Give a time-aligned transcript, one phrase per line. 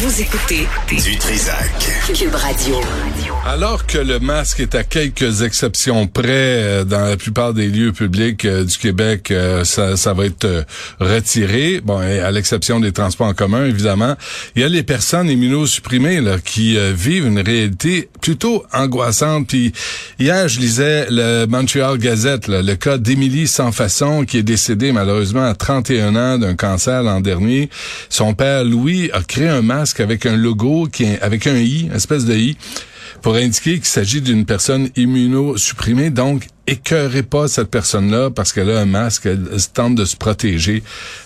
[0.00, 1.72] Vous écoutez Du Trisac.
[2.14, 2.76] Cube Radio.
[3.44, 7.90] Alors que le masque est à quelques exceptions près euh, dans la plupart des lieux
[7.90, 10.64] publics euh, du Québec, euh, ça, ça va être
[11.00, 11.80] retiré.
[11.82, 14.14] Bon, à l'exception des transports en commun, évidemment.
[14.54, 19.48] Il y a les personnes immunosupprimées là, qui vivent une réalité plutôt angoissante.
[19.48, 19.72] Puis
[20.20, 25.44] hier, je lisais le Montreal Gazette, le cas d'Émilie Sans Façon, qui est décédée malheureusement
[25.44, 27.68] à 31 ans d'un cancer l'an dernier.
[28.08, 31.86] Son père, Louis, a créé un masque avec un logo qui est avec un i,
[31.86, 32.56] une espèce de i
[33.22, 36.10] pour indiquer qu'il s'agit d'une personne immunosupprimée.
[36.10, 40.82] Donc, écœurez pas cette personne-là parce qu'elle a un masque, elle, tente de se protéger.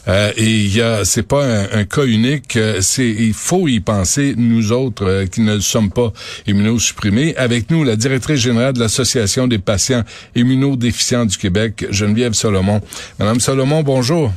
[0.08, 2.56] Euh, et il y a, c'est pas un, cas unique.
[2.56, 6.12] Euh, c'est, il faut y penser nous autres euh, qui ne sommes pas
[6.46, 7.36] immunosupprimés.
[7.36, 12.80] Avec nous, la directrice générale de l'association des patients immunodéficients du Québec, Geneviève Solomon.
[13.18, 14.32] Madame Solomon, bonjour.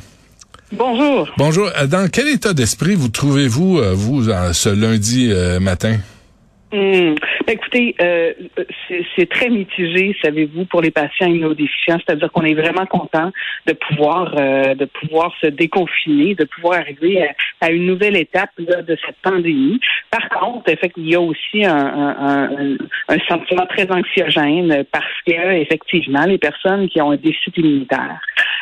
[0.72, 1.28] Bonjour.
[1.36, 1.70] Bonjour.
[1.88, 5.98] Dans quel état d'esprit vous trouvez-vous, vous, ce lundi matin?
[6.72, 7.14] Hmm.
[7.46, 8.32] Ben, écoutez, euh,
[9.16, 11.98] c'est très mitigé, savez-vous, pour les patients immunodéficients.
[12.04, 13.30] C'est-à-dire qu'on est vraiment content
[13.66, 17.22] de pouvoir euh, de pouvoir se déconfiner, de pouvoir arriver
[17.60, 19.80] à, une nouvelle étape de cette pandémie.
[20.10, 22.76] Par contre, il y a aussi un,
[23.08, 28.20] un, sentiment très anxiogène parce que effectivement, les personnes qui ont un déficit immunitaire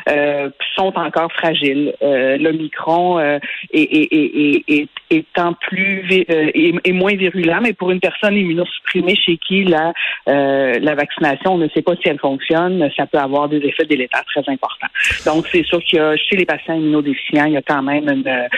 [0.08, 1.94] euh, sont encore fragiles.
[2.02, 3.38] Euh, L'Omicron euh,
[3.72, 9.64] est, est, est, étant plus et moins virulent, mais pour une personne immunosupprimée chez qui
[9.64, 9.92] la,
[10.28, 13.84] euh, la vaccination, on ne sait pas si elle fonctionne, ça peut avoir des effets
[13.84, 14.88] délétères très importants.
[15.26, 18.48] Donc, c'est sûr que chez les patients immunodéficients, il y a quand même une,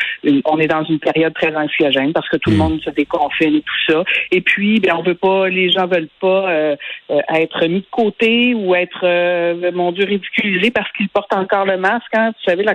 [0.44, 2.58] on est dans une période très anxiogène parce que tout le mm.
[2.58, 4.04] monde se déconfine et tout ça.
[4.30, 6.76] Et puis, ben, on veut pas, les gens veulent pas euh,
[7.10, 11.76] euh, être mis de côté ou être, mon Dieu, ridiculisés parce qu'ils portent encore le
[11.76, 12.14] masque.
[12.14, 12.30] Hein.
[12.30, 12.74] Vous savez, la,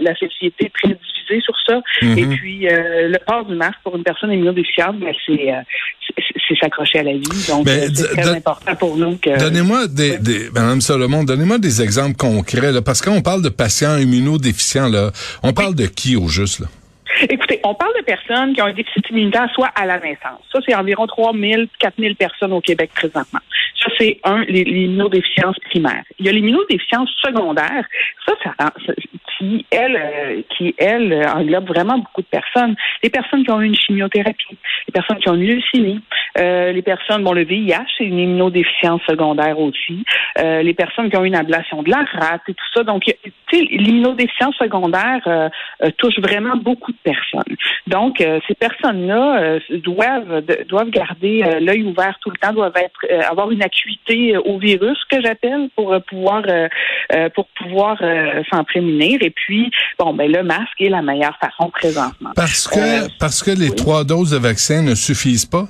[0.00, 1.80] la, société est très divisée sur ça.
[2.02, 2.18] Mm-hmm.
[2.18, 5.52] Et puis, le port du masque pour une personne immunodéficiente, ben, c'est
[6.48, 7.46] c'est s'accrocher à la vie.
[7.48, 9.38] Donc, euh, c'est très important pour nous que...
[9.38, 13.96] Donnez-moi des, des, Madame Solomon, donnez-moi des exemples concrets, là, parce qu'on parle de patients
[13.96, 15.10] immunodéficients, là.
[15.42, 16.66] On parle de qui au juste, là?
[17.28, 20.40] Écoutez, on parle de personnes qui ont un déficit immunitaire soit à la naissance.
[20.52, 23.40] Ça, c'est environ 3 000, 4 000 personnes au Québec présentement.
[23.82, 26.02] Ça, c'est un, l'immunodéficience primaire.
[26.18, 27.84] Il y a l'immunodéficience secondaire.
[28.26, 28.54] Ça, ça,
[29.40, 32.76] qui, elle, euh, qui, elle, englobe vraiment beaucoup de personnes.
[33.02, 34.56] Les personnes qui ont eu une chimiothérapie,
[34.86, 36.00] les personnes qui ont une leucémie,
[36.38, 40.04] euh, les personnes, bon, le VIH, c'est une immunodéficience secondaire aussi,
[40.38, 42.84] euh, les personnes qui ont eu une ablation de la rate et tout ça.
[42.84, 43.12] Donc, tu
[43.52, 45.48] sais, l'immunodéficience secondaire euh,
[45.98, 47.56] touche vraiment beaucoup de personnes.
[47.86, 53.62] Donc, ces personnes-là doivent doivent garder l'œil ouvert tout le temps, doivent être avoir une
[53.62, 56.42] acuité au virus que j'appelle pour pouvoir
[57.34, 57.98] pour pouvoir
[58.52, 59.18] s'en prémunir.
[59.30, 62.30] Puis, bon, ben le masque est la meilleure façon présentement.
[62.36, 65.66] Parce que parce que les trois doses de vaccin ne suffisent pas?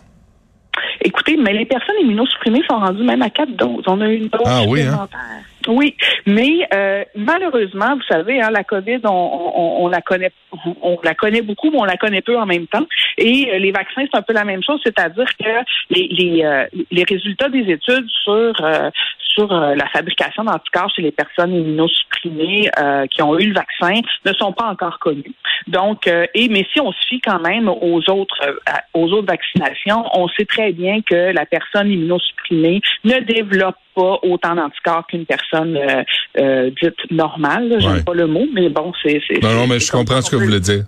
[1.02, 3.84] Écoutez, mais les personnes immunosupprimées sont rendues même à quatre doses.
[3.86, 5.08] On a une dose ah, oui, hein?
[5.68, 5.94] Oui,
[6.26, 10.32] mais euh, malheureusement, vous savez, hein, la COVID, on, la connaît,
[10.82, 12.86] on, la connaît beaucoup, mais on la connaît peu en même temps.
[13.18, 15.50] Et euh, les vaccins, c'est un peu la même chose, c'est-à-dire que
[15.90, 18.52] les les, euh, les résultats des études sur
[19.34, 22.70] sur la fabrication d'anticorps chez les personnes immunosupprimées
[23.10, 25.34] qui ont eu le vaccin ne sont pas encore connus.
[25.66, 28.60] Donc, et mais si on suit quand même aux autres
[28.94, 34.54] aux autres vaccinations, on sait très bien que la personne immunosupprimée ne développe pas autant
[34.54, 36.02] d'anticorps qu'une personne euh,
[36.38, 37.76] euh, dite normale.
[37.78, 39.20] J'aime pas le mot, mais bon, c'est.
[39.42, 40.84] Non, non, mais je comprends ce que vous voulez dire.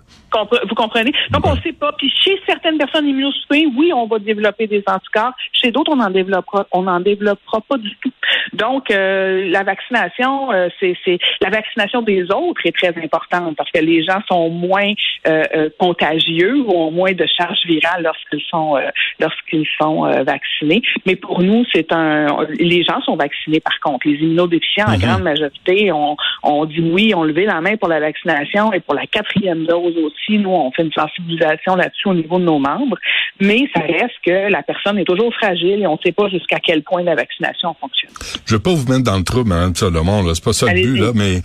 [0.67, 1.11] Vous comprenez?
[1.31, 1.91] Donc, on ne sait pas.
[1.97, 5.33] Puis chez certaines personnes immunosupprimées, oui, on va développer des anticorps.
[5.51, 8.11] Chez d'autres, on n'en développera, on n'en développera pas du tout.
[8.53, 10.95] Donc, euh, la vaccination, euh, c'est,
[11.41, 14.91] la vaccination des autres est très importante parce que les gens sont moins
[15.27, 18.75] euh, contagieux ou ont moins de charge virale lorsqu'ils sont
[19.19, 20.81] lorsqu'ils sont vaccinés.
[21.05, 22.27] Mais pour nous, c'est un.
[22.59, 24.07] Les gens sont vaccinés par contre.
[24.07, 25.05] Les immunodéficients, en mm-hmm.
[25.05, 28.95] grande majorité, ont, ont dit oui, ont levé la main pour la vaccination et pour
[28.95, 30.22] la quatrième dose aussi.
[30.29, 32.97] Nous, on fait une sensibilisation là-dessus au niveau de nos membres.
[33.39, 36.59] Mais ça reste que la personne est toujours fragile et on ne sait pas jusqu'à
[36.59, 38.11] quel point la vaccination fonctionne.
[38.45, 40.33] Je vais pas vous mettre dans le trou, Mme Solomon, là.
[40.35, 41.41] C'est pas ça le but, là, mais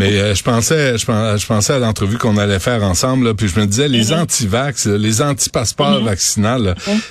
[0.00, 3.60] mais euh, je pensais, je, pensais à l'entrevue qu'on allait faire ensemble, là, puis je
[3.60, 4.20] me disais, les mhm.
[4.20, 6.10] anti-vax, les anti-passeports mm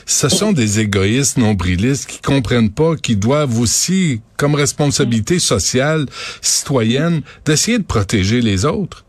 [0.05, 6.07] ce sont des égoïstes nombrilistes qui comprennent pas qu'ils doivent aussi, comme responsabilité sociale,
[6.41, 9.05] citoyenne, d'essayer de protéger les autres.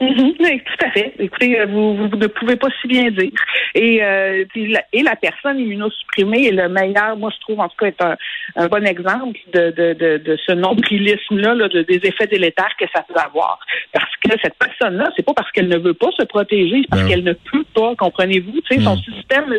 [0.00, 1.12] Oui, tout à fait.
[1.18, 3.30] Écoutez, euh, vous, vous, ne pouvez pas si bien dire.
[3.74, 7.76] Et, euh, la, et la personne immunosupprimée est le meilleur, moi je trouve en tout
[7.78, 8.16] cas être un,
[8.56, 12.86] un bon exemple de, de, de, de ce nombrilisme-là, là, de, des effets délétères que
[12.94, 13.58] ça peut avoir.
[13.92, 17.02] Parce que cette personne-là, c'est pas parce qu'elle ne veut pas se protéger, c'est parce
[17.02, 18.60] Ben qu'elle ne peut pas, comprenez-vous?
[18.70, 19.14] Tu sais, Son Mm.
[19.14, 19.54] système,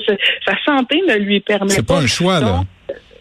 [0.45, 2.61] sa santé ne lui permet C'est pas un choix, là.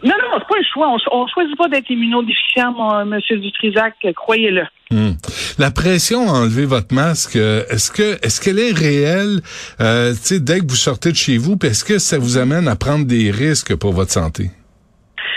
[0.02, 0.88] Non, non, c'est pas un choix.
[1.12, 4.64] On, on choisit pas d'être immunodéficient, Monsieur Dutrisac, croyez-le.
[4.92, 5.12] Hmm.
[5.58, 9.40] La pression à enlever votre masque, euh, est-ce que est-ce qu'elle est réelle
[9.80, 12.66] euh, tu sais, dès que vous sortez de chez vous, est-ce que ça vous amène
[12.66, 14.50] à prendre des risques pour votre santé?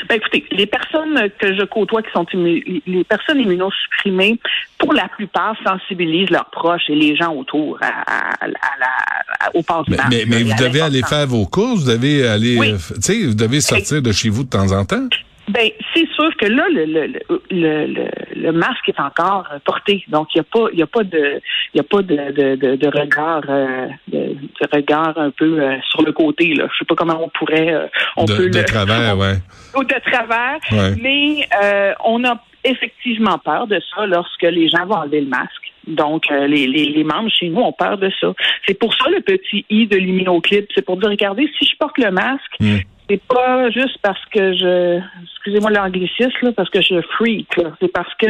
[0.09, 4.39] Ben, écoutez, les personnes que je côtoie qui sont les personnes immunosupprimées,
[4.79, 9.55] pour la plupart, sensibilisent leurs proches et les gens autour à, à- à la- à-
[9.55, 12.27] au port du Mais, masque, mais, mais vous devez aller faire vos courses, vous devez
[12.27, 12.71] aller, Oui.
[12.71, 15.07] euh, f- tu sais, vous devez sortir de chez vous de temps en temps?
[15.49, 17.07] Ben, c'est sûr que là, le, le,
[17.51, 20.03] le, le, masque est encore euh, porté.
[20.07, 21.41] Donc, il n'y a pas, il a pas de,
[21.73, 25.75] il a pas de, de, de, de regard, euh, de, de regard un peu euh,
[25.89, 26.67] sur le côté, là.
[26.71, 29.35] Je sais pas comment on pourrait, euh, on de, peut de travers, ouais.
[29.75, 30.59] ou de travers.
[30.71, 30.95] Ouais.
[31.01, 35.73] Mais euh, on a effectivement peur de ça lorsque les gens vont enlever le masque.
[35.85, 38.33] Donc, euh, les, les, les membres chez nous ont peur de ça.
[38.65, 40.69] C'est pour ça le petit i de l'immunoclip.
[40.73, 42.77] C'est pour dire, regardez, si je porte le masque, Mm.
[43.09, 47.49] C'est pas juste parce que je, excusez-moi l'anglicisme, parce que je freak.
[47.81, 48.27] C'est parce que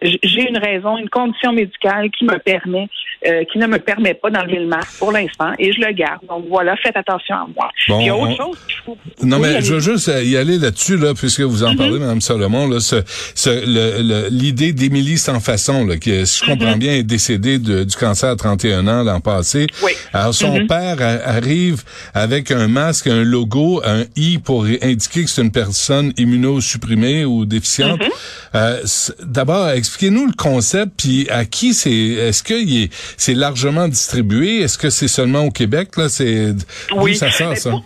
[0.00, 2.88] j'ai une raison, une condition médicale qui me permet,
[3.26, 6.20] euh, qui ne me permet pas d'enlever le masque pour l'instant, et je le garde.
[6.28, 7.70] Donc voilà, faites attention à moi.
[7.88, 8.98] Bon, il y a autre on- chose qu'il faut.
[9.22, 11.72] Non, mais je veux juste euh, y aller là-dessus, là, puisque vous Mm-hmm.
[11.72, 12.96] en parlez, Mme Salomon, là, ce,
[13.34, 17.96] ce, l'idée d'Émilie sans façon, là, qui, si je comprends bien, est décédée de- du
[17.96, 19.66] cancer à 31 ans l'an passé.
[19.66, 19.84] Mm-hmm.
[19.84, 19.92] Oui.
[20.12, 20.66] Alors, son Mhm.
[20.66, 21.82] père a- arrive
[22.14, 27.44] avec un masque, un logo, un I pour indiquer que c'est une personne immunosupprimée ou
[27.46, 28.00] déficiente.
[28.00, 28.10] Mm-hmm.
[28.56, 28.80] Euh,
[29.24, 34.60] D'abord, expliquez-nous le concept, puis à qui c'est, est-ce que il est, c'est largement distribué?
[34.60, 36.08] Est-ce que c'est seulement au Québec, là?
[36.08, 36.54] C'est,
[36.96, 37.16] Oui.
[37.16, 37.70] ça sort, Mais ça?
[37.70, 37.84] pour-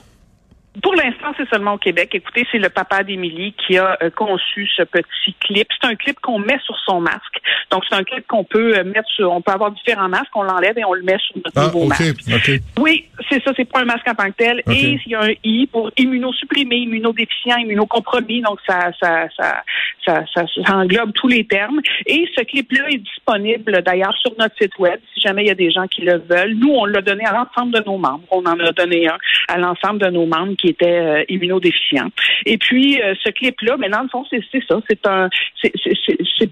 [0.82, 2.10] Pour l'instant, c'est seulement au Québec.
[2.14, 5.66] Écoutez, c'est le papa d'Émilie qui a euh, conçu ce petit clip.
[5.80, 7.40] C'est un clip qu'on met sur son masque.
[7.70, 9.32] Donc, c'est un clip qu'on peut euh, mettre sur...
[9.32, 11.84] On peut avoir différents masques, on l'enlève et on le met sur notre Ah, nouveau
[11.84, 12.24] OK, masque.
[12.32, 12.60] OK.
[12.78, 14.62] Oui, c'est ça, c'est pas un masque en tant que tel.
[14.70, 18.42] Et il y a un I pour immunosupprimé, immunodéficient, immunocompromis.
[18.42, 19.62] Donc, ça, ça, ça,
[20.04, 21.80] ça, ça, ça englobe tous les termes.
[22.06, 25.56] Et ce clip-là est disponible d'ailleurs sur notre site web, si jamais il y a
[25.56, 26.54] des gens qui le veulent.
[26.54, 28.24] Nous, on l'a donné à l'ensemble de nos membres.
[28.30, 29.18] On en a donné un
[29.48, 32.08] à l'ensemble de nos membres qui étaient euh, immunodéficients.
[32.46, 34.80] Et puis, euh, ce clip-là, mais dans le fond, c'est ça.
[34.88, 35.28] C'est un,
[35.62, 35.72] c'est-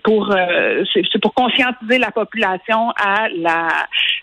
[0.03, 3.69] pour, euh, c'est pour conscientiser la population à la,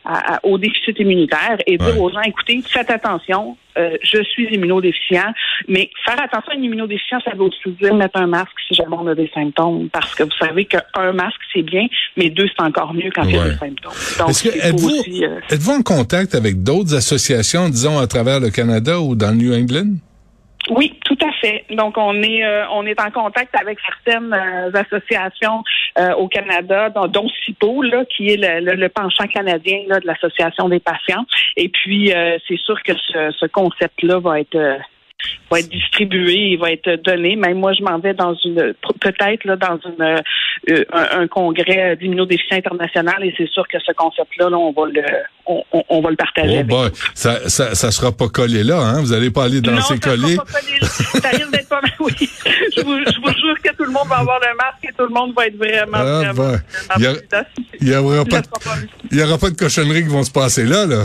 [0.05, 1.99] à- au déficit immunitaire et dire Ouais.
[1.99, 5.33] aux gens, écoutez, faites attention, euh, je suis immunodéficient,
[5.67, 8.95] mais faire attention à une immunodéficience, ça veut aussi dire mettre un masque si jamais
[8.99, 12.63] on a des symptômes, parce que vous savez qu'un masque, c'est bien, mais deux, c'est
[12.63, 13.49] encore mieux quand il y a Ouais.
[13.51, 13.93] des symptômes.
[14.19, 18.51] Donc, Est-ce que êtes-vous euh, êtes-vous en contact avec d'autres associations, disons à travers le
[18.51, 19.72] Canada ou dans le New England?
[20.69, 21.65] Oui, tout à fait.
[21.71, 25.61] Donc on est euh, on est en contact avec certaines euh, associations
[25.99, 29.99] euh, au Canada, dont, dont CIPO, là, qui est le, le- le penchant canadien là,
[29.99, 31.25] de l'association des patients.
[31.57, 34.77] Et puis euh, c'est sûr que ce, ce concept-là va être euh,
[35.49, 37.35] va être distribué, il va être donné.
[37.35, 41.95] Même moi, je m'en vais dans une peut-être là dans une euh, un, un congrès
[41.95, 45.01] d'immunodéficience international et c'est sûr que ce concept-là, là, on va le
[45.45, 46.49] on, on- on va le partager.
[46.55, 49.01] Oh avec boy, ça, ça, ça sera pas collé là, hein?
[49.01, 50.35] Vous allez pas aller non, danser ça sera collé.
[50.37, 50.79] pas collé.
[51.21, 52.13] Ça risque d'être pas mal, oui.
[52.75, 55.03] Je vous, je vous jure que tout le monde va avoir le masque et tout
[55.05, 57.45] le monde va être vraiment, Ah, vraiment, ben, vraiment il y a- prudent.
[57.81, 58.47] Il y aura pas, de-
[59.11, 61.03] sera y aura pas de cochonneries qui vont se passer là, là.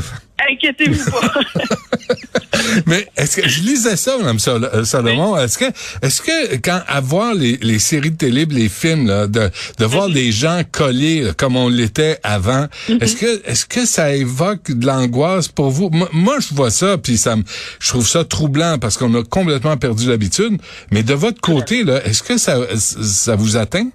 [0.50, 1.32] Inquiétez-vous pas.
[2.86, 5.64] Mais est-ce que je lisais ça, Mme euh, Salomon, est-ce que
[6.02, 9.84] est-ce que quand à voir les, les séries de télé, les films, là, de, de
[9.84, 12.66] voir des gens collés là, comme on l'était avant,
[13.00, 15.90] est-ce que est-ce que ça évoque de l'angoisse pour vous?
[15.90, 17.42] Moi, moi, je vois ça, puis ça me
[17.80, 20.58] je trouve ça troublant parce qu'on a complètement perdu l'habitude.
[20.90, 23.88] Mais de votre côté, là, est-ce que ça ça vous atteint?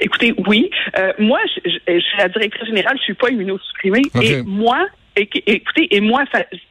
[0.00, 0.70] Écoutez, oui.
[0.98, 4.02] Euh, moi, je, je- je suis la directrice générale, je suis pas immunosupprimée.
[4.22, 4.78] Et moi,
[5.16, 6.24] éc- écoutez, et moi,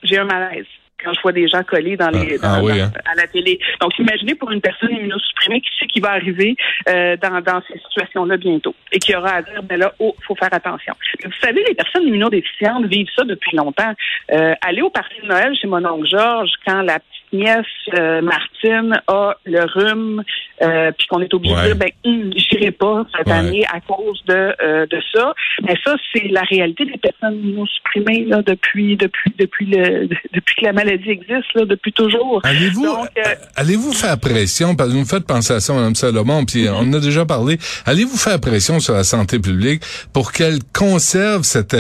[0.04, 0.66] j'ai un malaise
[1.04, 2.92] quand je vois des gens collés dans les, Ah, ah dans- hein.
[3.06, 3.60] à la télé.
[3.82, 6.56] Donc, imaginez pour une personne immunosupprimée qui sait qui va arriver
[6.88, 10.36] euh, dans, dans ces situations-là bientôt et qui aura à dire, ben là, oh, faut
[10.36, 10.94] faire attention.
[11.22, 13.94] Mais vous savez, les personnes immunodéficientes vivent ça depuis longtemps.
[14.32, 18.22] Euh, aller au party de Noël chez mon oncle Georges, quand la petite nièce euh,
[18.22, 20.24] Martine a le rhume,
[20.62, 24.24] euh, puis qu'on est obligé de dire, ben, hum, j'irai pas cette année à cause
[24.28, 25.34] de, euh, de ça.
[25.64, 30.56] Mais ça, c'est la réalité des personnes non supprimées là, depuis, depuis, depuis, le, depuis
[30.56, 32.42] que la maladie existe, là, depuis toujours.
[32.44, 33.06] Allez-vous,
[33.56, 36.80] allez-vous faire pression, parce que vous me faites penser à ça, Mme Salomon, puis on
[36.80, 39.82] en a déjà parlé, allez-vous faire pression sur la santé publique
[40.14, 41.76] pour qu'elle conserve cette,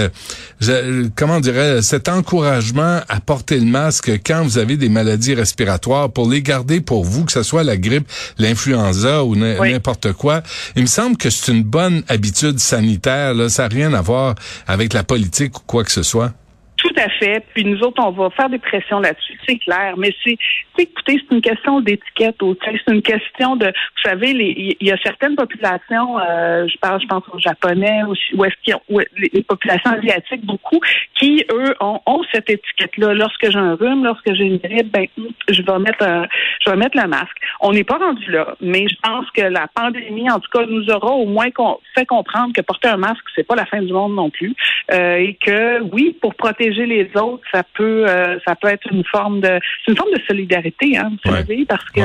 [1.15, 6.29] comment dirais cet encouragement à porter le masque quand vous avez des maladies respiratoires pour
[6.29, 8.07] les garder pour vous, que ce soit la grippe,
[8.37, 10.41] l'influenza ou n'importe quoi.
[10.75, 13.33] Il me semble que c'est une bonne habitude sanitaire.
[13.33, 13.49] Là.
[13.49, 14.35] Ça n'a rien à voir
[14.67, 16.31] avec la politique ou quoi que ce soit.
[16.77, 17.43] Tout à fait.
[17.53, 19.95] Puis nous autres, on va faire des pressions là-dessus, c'est clair.
[19.97, 20.37] Mais c'est,
[20.77, 22.59] écoutez, c'est une question d'étiquette aussi.
[22.63, 27.07] C'est une question de, vous savez, il y a certaines populations, euh, je parle, je
[27.07, 28.01] pense aux Japonais,
[28.33, 28.79] ou est-ce qu'il a
[29.17, 30.79] les, populations asiatiques beaucoup,
[31.15, 31.99] qui eux ont,
[32.31, 33.13] cette étiquette-là.
[33.13, 35.07] Lorsque j'ai un rhume, lorsque j'ai une grippe, ben
[35.49, 36.27] je vais mettre,
[36.65, 37.37] je vais mettre le masque.
[37.59, 40.89] On n'est pas rendu là, mais je pense que la pandémie, en tout cas, nous
[40.89, 41.49] aura au moins
[41.95, 44.55] fait comprendre que porter un masque, c'est pas la fin du monde non plus,
[44.91, 49.03] euh, et que oui, pour protéger les autres, ça peut, euh, ça peut être une
[49.05, 50.62] forme de, c'est une forme de solidarité,
[50.97, 52.01] hein, vous savez, parce que